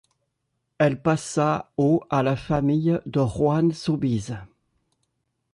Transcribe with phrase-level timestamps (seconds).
[0.79, 4.35] Elle passa au à la famille de Rohan-Soubise.